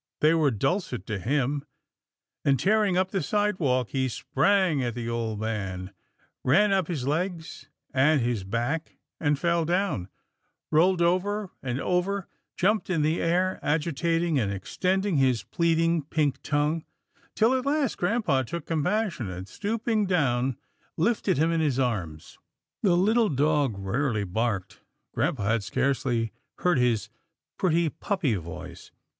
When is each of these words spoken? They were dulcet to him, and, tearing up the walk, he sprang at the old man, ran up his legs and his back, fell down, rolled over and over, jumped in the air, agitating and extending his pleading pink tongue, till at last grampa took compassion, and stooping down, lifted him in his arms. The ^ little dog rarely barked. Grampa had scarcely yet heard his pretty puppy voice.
They 0.21 0.33
were 0.33 0.49
dulcet 0.49 1.05
to 1.05 1.19
him, 1.19 1.63
and, 2.43 2.59
tearing 2.59 2.97
up 2.97 3.11
the 3.11 3.55
walk, 3.59 3.89
he 3.89 4.07
sprang 4.09 4.83
at 4.83 4.95
the 4.95 5.07
old 5.07 5.39
man, 5.39 5.91
ran 6.43 6.73
up 6.73 6.87
his 6.87 7.05
legs 7.05 7.69
and 7.93 8.19
his 8.19 8.43
back, 8.43 8.97
fell 9.35 9.63
down, 9.63 10.09
rolled 10.71 11.03
over 11.03 11.51
and 11.61 11.79
over, 11.79 12.27
jumped 12.57 12.89
in 12.89 13.03
the 13.03 13.21
air, 13.21 13.59
agitating 13.61 14.39
and 14.39 14.51
extending 14.51 15.17
his 15.17 15.43
pleading 15.43 16.01
pink 16.05 16.41
tongue, 16.41 16.83
till 17.35 17.53
at 17.53 17.67
last 17.67 17.99
grampa 17.99 18.43
took 18.43 18.65
compassion, 18.65 19.29
and 19.29 19.47
stooping 19.47 20.07
down, 20.07 20.57
lifted 20.97 21.37
him 21.37 21.51
in 21.51 21.61
his 21.61 21.77
arms. 21.77 22.39
The 22.81 22.97
^ 22.97 22.99
little 22.99 23.29
dog 23.29 23.75
rarely 23.77 24.23
barked. 24.23 24.81
Grampa 25.13 25.43
had 25.43 25.63
scarcely 25.63 26.19
yet 26.19 26.29
heard 26.55 26.79
his 26.79 27.09
pretty 27.59 27.87
puppy 27.89 28.33
voice. 28.33 28.89